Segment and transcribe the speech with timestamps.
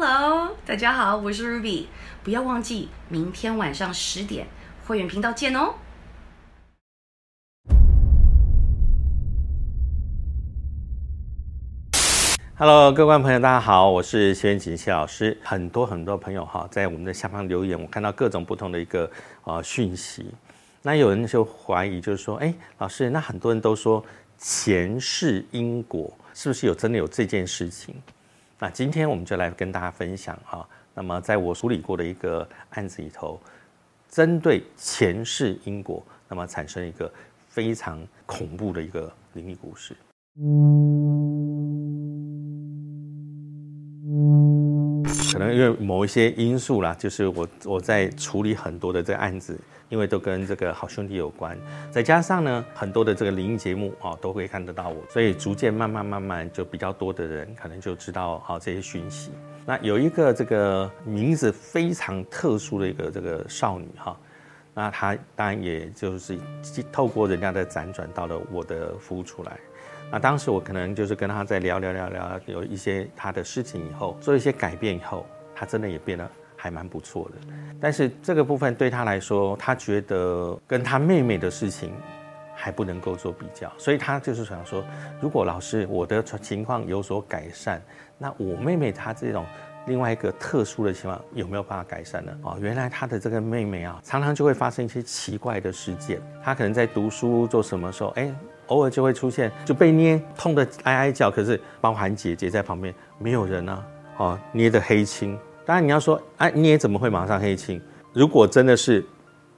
[0.00, 1.86] Hello，大家好，我是 Ruby，
[2.22, 4.46] 不要忘记明天晚上十点
[4.86, 5.74] 会员频道见哦。
[12.56, 15.36] Hello，各位观朋友，大家好，我是谢元锦谢老师。
[15.42, 19.10] 很多很多朋友哈，在我们的下方留言，我看到各种不同的一个
[19.42, 20.32] 呃讯息。
[20.80, 24.04] 那有人就怀疑，就是说，哎，老师，那很多人都说
[24.38, 27.96] 前世因果，是不是有真的有这件事情？
[28.60, 30.68] 那今天我们就来跟大家分享哈。
[30.92, 33.40] 那么在我处理过的一个案子里头，
[34.08, 37.08] 针对前世因果，那么产生一个
[37.48, 39.96] 非常恐怖的一个灵异故事。
[45.38, 49.56] 可能因为某一些因素啦，就是我我在处理很多的这个案子，
[49.88, 51.56] 因为都跟这个好兄弟有关，
[51.92, 59.30] 再加上呢很多的这个灵异节目啊都会看得到我，所以逐渐慢慢慢慢就比较多的人可能就知道啊这些讯息。
[59.64, 64.18] 那有一个这个名字非常特殊的一个这个少女哈，
[64.78, 66.38] 那他当然也就是
[66.92, 69.58] 透过人家的辗转到了我的服务出来。
[70.08, 77.52] 那当时我可能就是跟他在聊聊聊聊，有一些他的事情以后，做一些改变以后，他真的也变得还蛮不错的。
[77.80, 81.92] 但是这个部分对他来说，他觉得跟他妹妹的事情
[82.54, 84.84] 还不能够做比较，所以他就是想说，
[85.20, 87.82] 如果老师我的情况有所改善，
[88.16, 89.44] 那我妹妹她这种
[89.88, 92.32] 另外一个特殊的情况有没有办法改善呢？
[92.42, 98.32] 哦，原来他的这个妹妹啊，常常就会发生一些奇怪的事件，她可能在读书做什么时候，哎。
[98.68, 103.82] 偶尔就会出现就被捏痛的哀哀叫，可是包含姐姐在旁边，没有人啊，
[104.18, 105.38] 哦，捏的黑青。
[105.64, 107.80] 当然你要说，哎，捏怎么会马上黑青？
[108.12, 109.02] 如果真的是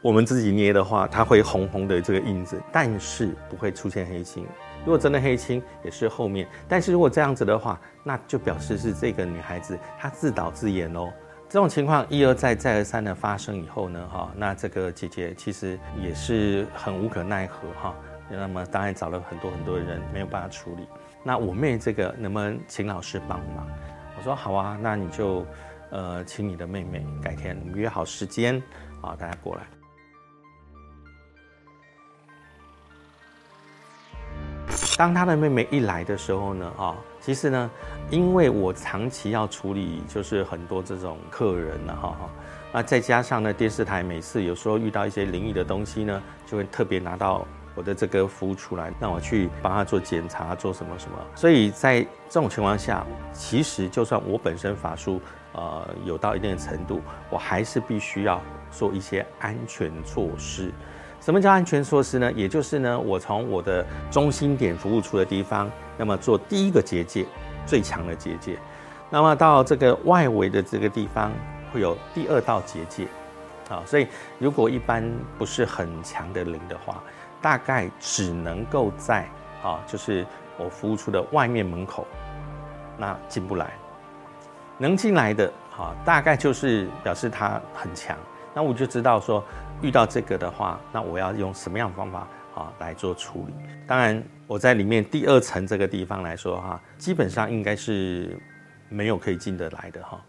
[0.00, 4.46] 我们自己捏的话，它会红红的这个印子，但是不会出现黑青。
[4.84, 6.46] 如果真的黑青，也是后面。
[6.68, 11.12] 但是如果这样子的话，那就表示是这个女孩子她自导自演哦。
[11.48, 17.94] 这种情况一而再再而三的发生以后呢，哈，那这个姐姐其实也是很无可奈何哈。
[18.30, 20.86] 那么当然找了很多很多人没有办法处理，
[21.24, 23.66] 那我妹这个能不能请老师帮忙？
[24.16, 25.44] 我说好啊，那你就
[25.90, 28.62] 呃请你的妹妹改天约好时间
[29.00, 29.62] 啊，大家过来。
[34.98, 37.70] 当他的妹妹一来的时候呢，啊，其实呢，
[38.10, 42.30] 因为我长期要处理就是很多这种客人呢，哈哈，
[42.72, 47.46] 那再加上呢电视台每次有时候遇到一些灵异的东西呢，就会特别拿到。
[47.76, 51.16] 我的这个服务出来，让我去帮他做检查，做什么什么。
[51.36, 55.20] 所以在这种情况下，其实就算我本身法术
[55.52, 58.42] 呃有到一定的程度，我还是必须要
[58.72, 60.72] 做一些安全措施。
[61.20, 62.32] 什么叫安全措施呢？
[62.32, 67.26] 也就是呢，我从我的中心点服务处的地方，那么做第一个结界，
[67.66, 68.58] 最强的结界。
[69.10, 71.32] 那么到这个外围的这个地方，
[71.72, 73.06] 会有第二道结界。
[73.68, 74.06] 啊，所以
[74.38, 75.04] 如果一般
[75.36, 77.02] 不是很强的灵的话，
[77.42, 79.28] 大概只能够在
[79.62, 80.24] 啊，就是
[80.56, 82.06] 我服务处的外面门口，
[82.96, 83.70] 那进不来。
[84.78, 88.16] 能进来的啊，大概就是表示它很强。
[88.58, 89.44] 那我就知道说，
[89.82, 92.26] 遇到这个的话，那我要用什么样的方法
[92.56, 93.54] 啊来做处理？
[93.86, 98.36] 当然，我在里面第二层这个地方来说哈，基本上应该是
[98.88, 100.20] 没有可以进得来的哈。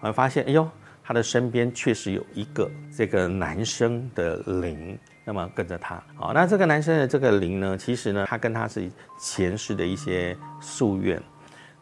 [0.00, 0.70] 我发现，哎呦。
[1.06, 6.02] 他的身边确实有一个这个男生的灵，那么跟着他。
[6.16, 8.90] 好，那这个男生的这个灵呢，其实呢，他跟他是
[9.20, 11.22] 前世的一些夙愿。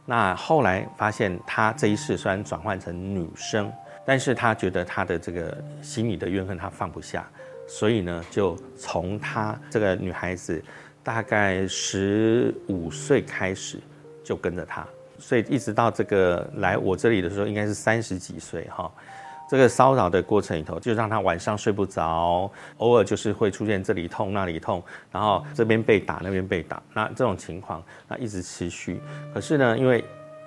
[0.05, 3.73] 那后来发现他这一世虽然转换成女生，
[4.05, 7.25] 但是他觉得他的这个心里的怨恨他放不下，
[7.69, 10.63] 所以呢，就从他这个女孩子
[11.05, 13.79] 大概十五岁开始
[14.25, 14.87] 就跟着他。
[15.19, 18.91] 所以一直到这个来我这里的时候，应该是三十几岁哈。
[19.53, 28.99] 这个骚扰的过程里头，就让他晚上睡不着，偶尔就是会出现这里痛那里痛，然后这边被打那边被打，那这种情况那一直持续。
[29.35, 30.03] 可是呢，因为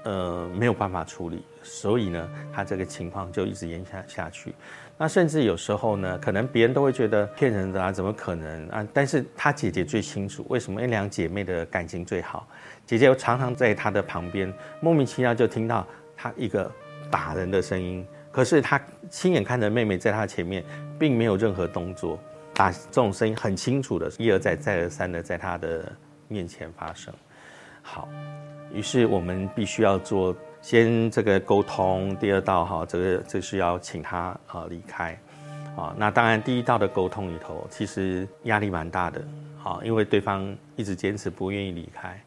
[0.06, 4.56] 呃没有办法处理，所以呢，他这个情况就一直延下下去。
[4.98, 8.88] 那甚至有时候呢，可能别人都会觉得骗人的啊，怎么可能啊？
[8.92, 10.82] 但是他姐姐最清楚，为什么？
[10.82, 12.48] 因为两姐妹的感情最好。
[12.88, 14.52] 姐姐又常常在他的旁边，
[14.82, 15.86] 莫名其妙就听到
[16.18, 16.72] 他一个
[17.12, 18.04] 打人的声音。
[18.36, 18.78] 可是他
[19.10, 20.62] 亲眼看着妹妹在他前面，
[21.00, 22.20] 并没有任何动作，
[22.54, 25.90] 打这种声音很清楚的，一而再再而三的在他的
[26.28, 27.14] 面前发生。
[27.82, 28.10] 好，
[28.74, 35.18] 于是我们必须要做先这个沟通，第二道哈，这个这是要请他啊离开
[35.78, 35.96] 啊。
[35.98, 39.26] 那当然第一道的沟通里头，其实压力蛮大的。
[39.64, 42.22] 啊，因为对方一直坚持不愿意离开，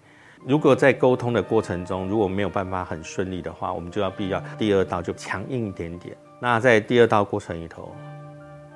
[0.46, 6.17] 如果在沟通的过程中，如果没有办法很顺利的话，我们就要必要第二道就强硬一点点。
[6.40, 7.94] 那在第二道过程里头，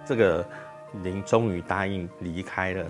[0.04, 0.44] 这个
[1.02, 2.84] 您终于答应离开了。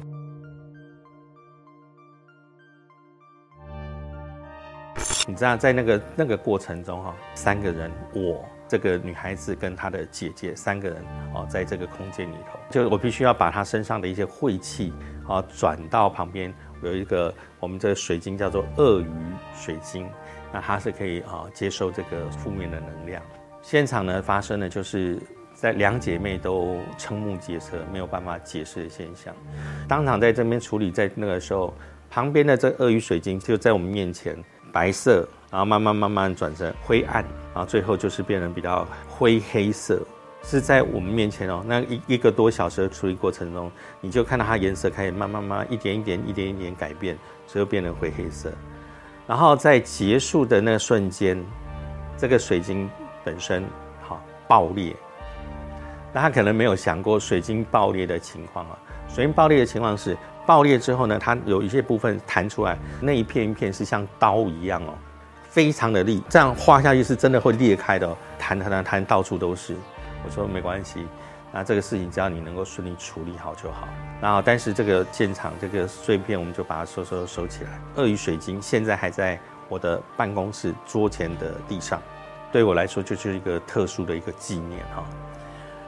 [5.28, 10.96] 你知道，在那个那个过程中哈，三个人，我这个女孩子跟她的姐姐三个人
[11.34, 14.94] 哦，在这个空间里头，就我必须要把她身上的一些晦气
[15.28, 16.50] 啊转到旁边
[16.82, 19.06] 有一个我们这个水晶叫做鳄鱼
[19.54, 20.08] 水晶，
[20.50, 23.22] 那它是可以啊接受这个负面的能量。
[23.60, 25.20] 现场呢发生的就是
[25.52, 29.34] 在两姐妹都瞠目结舌，没有办法解释的现象，
[29.86, 31.74] 当场在这边处理，在那个时候，
[32.08, 34.34] 旁边的这鳄鱼水晶就在我们面前。
[34.72, 37.22] 白色，然后慢慢慢慢转成灰暗，
[37.52, 40.00] 然后最后就是变成比较灰黑色，
[40.42, 41.62] 是在我们面前哦。
[41.66, 43.70] 那一一个多小时的处理过程中，
[44.00, 48.50] 你就看到它颜色开始慢慢慢一点一点一点一点改变，最后变成灰黑色。
[49.26, 51.38] 然后在结束的那瞬间，
[52.16, 52.88] 这个水晶
[53.22, 53.62] 本身
[54.00, 54.96] 好爆裂。
[56.14, 58.78] 那他可能没有想过水晶爆裂的情况啊。
[59.06, 60.16] 水晶爆裂的情况是。
[60.44, 64.94] 爆裂之后呢，它有一些部分弹出来，那一片一片是像刀一样哦，
[65.52, 68.08] 非常的利，这样画下去是真的会裂开的，
[68.38, 69.76] 弹弹弹弹到处都是。
[70.24, 71.06] 我说没关系，
[71.52, 73.86] 那这个事情只要你能够顺利处理好就好。
[74.18, 77.78] 然后，但是这个现场这个碎片我们就把它收收收起来。
[77.96, 79.38] 鳄鱼水晶现在还在
[79.68, 82.00] 我的办公室桌前的地上，
[82.50, 85.04] 对我来说就是一个特殊的一个纪念哈。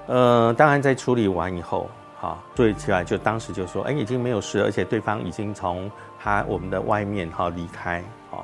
[0.08, 1.90] 呃，当然在处理完以后。
[2.20, 8.40] 啊，对起来就当时就说，哎，已经没有事，而且对方已经从他我们的外面哈离开，啊，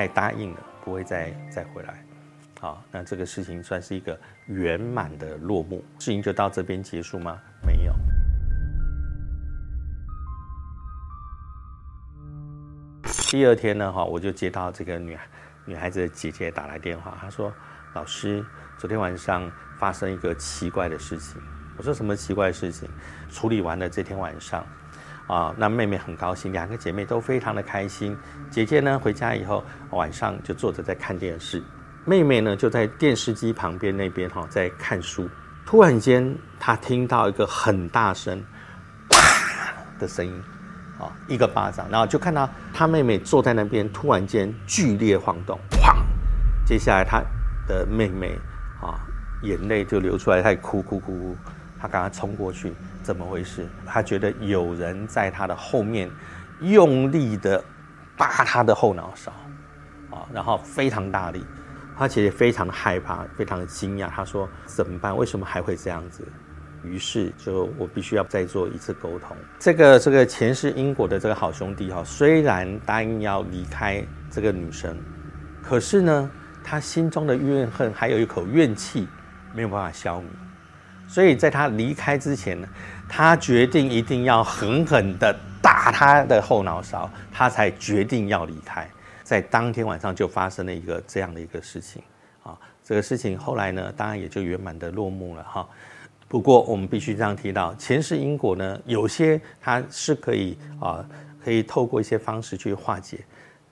[0.00, 2.02] 他也答应了，不会再再回来，
[2.58, 7.38] 好，那这个事情算是一个圆满的落幕，事情就到这边结束吗？
[7.66, 7.92] 没有。
[13.28, 15.28] 第二天呢，哈，我就接到这个女孩
[15.66, 17.52] 女孩子的姐姐打来电话，她说，
[17.92, 18.42] 老师，
[18.78, 21.38] 昨天晚上发生一个奇怪的事情。
[21.76, 22.88] 我说什么奇怪的事情？
[23.28, 24.66] 处理完了这天晚上，
[25.30, 28.18] 啊，那妹妹很高兴，两个姐妹都非常的开心。
[28.50, 31.62] 姐姐呢回家以后，晚上就坐着在看电视，
[32.04, 35.30] 妹妹呢就在电视机旁边那边哈在看书。
[35.64, 38.42] 突然间，她听到一个很大声
[39.08, 40.34] 啪的声音，
[40.98, 45.94] 啊，一个巴掌，然后就看到她妹妹坐在那边，突然间剧烈晃动，哐！
[46.66, 47.22] 接下来她
[47.68, 48.36] 的妹妹
[48.82, 48.98] 啊，
[49.42, 51.36] 眼泪就流出来，她哭哭哭哭。
[51.78, 53.66] 她刚刚冲过去，怎么回事？
[53.86, 56.10] 他觉得有人在他的后面
[56.60, 57.62] 用力的
[58.16, 59.32] 扒他的后脑勺，
[60.10, 61.44] 啊，然后非常大力，
[61.96, 64.08] 他其实非常害怕，非常惊讶。
[64.08, 65.16] 他说：“怎么办？
[65.16, 66.26] 为什么还会这样子？”
[66.82, 69.36] 于是就我必须要再做一次沟通。
[69.58, 74.96] 这个这个前世因果的这个好兄弟哈，虽然答应要离开这个女生，
[75.62, 76.30] 可是呢，
[76.64, 79.06] 他心中的怨恨还有一口怨气
[79.54, 80.24] 没有办法消弭。
[81.10, 82.68] 所以在他离开之前呢，
[83.08, 88.88] 他决定一定要狠狠的打他的后脑勺，他才决定要离开。
[89.24, 92.00] 在当天晚上就发生了一个这样的一个事情
[92.44, 95.68] 啊，这个事情后来呢，当然也就圆满的落幕了哈。
[96.28, 101.04] 不过我们必须这样提到，前世因果呢，有些它是可以啊，
[101.44, 103.18] 可以透过一些方式去化解，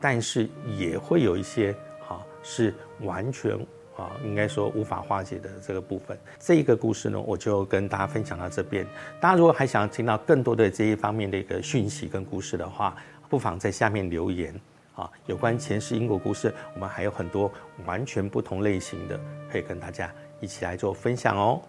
[0.01, 3.57] 但是也会有一些哈是完全。
[3.99, 8.87] 啊，应该说无法化解的这个部分，这一个故事呢，我就跟大家分享到这边。
[9.21, 12.97] 大家如果还想听到更多的这一方面的一个讯息跟故事的话，
[13.29, 14.55] 不妨在下面留言。
[14.95, 17.49] 啊，有关前世因果故事，我们还有很多
[17.87, 21.63] 完全不同类型的，可以跟大家一起来做分享哦。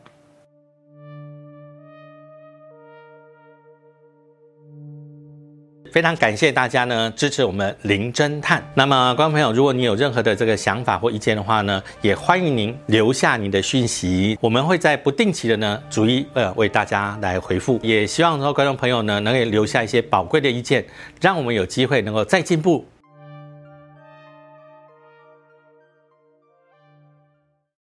[5.92, 8.64] 非常感谢大家呢支持我们零侦探。
[8.74, 17.80] 那么，观众朋友，如果你有任何的这个想法或意见的话呢，也欢迎您留下您的讯息，我们会在不定期的呢逐一呃为大家来回复。
[17.84, 20.86] 也希望说观众朋友呢能够留下一些宝贵的意见，
[21.20, 22.86] 让我们有机会能够再进步。